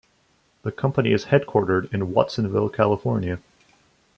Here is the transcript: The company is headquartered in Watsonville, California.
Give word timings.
The 0.63 0.71
company 0.71 1.11
is 1.11 1.25
headquartered 1.25 1.93
in 1.93 2.11
Watsonville, 2.11 2.69
California. 2.69 3.39